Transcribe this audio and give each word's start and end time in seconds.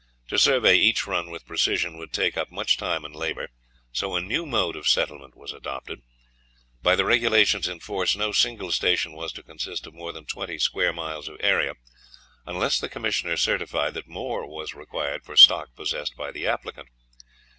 To 0.29 0.39
survey 0.39 0.77
each 0.77 1.05
run 1.05 1.29
with 1.29 1.45
precision 1.45 1.95
would 1.99 2.11
take 2.11 2.35
up 2.35 2.49
much 2.49 2.75
time 2.75 3.05
and 3.05 3.15
labour, 3.15 3.49
so 3.91 4.15
a 4.15 4.19
new 4.19 4.47
mode 4.47 4.75
of 4.75 4.87
settlement 4.87 5.37
was 5.37 5.51
adopted. 5.53 6.01
By 6.81 6.95
the 6.95 7.05
regulations 7.05 7.67
in 7.67 7.81
force 7.81 8.15
no 8.15 8.31
single 8.31 8.71
station 8.71 9.11
was 9.13 9.31
to 9.33 9.43
consist 9.43 9.85
of 9.85 9.93
more 9.93 10.11
than 10.11 10.25
twenty 10.25 10.57
square 10.57 10.91
miles 10.91 11.27
of 11.27 11.37
area, 11.39 11.73
unless 12.47 12.79
the 12.79 12.89
commissioner 12.89 13.37
certified 13.37 13.93
that 13.93 14.07
more 14.07 14.49
was 14.49 14.73
required 14.73 15.23
for 15.23 15.37
stock 15.37 15.75
possessed 15.75 16.15
by 16.17 16.31
applicant. 16.31 16.89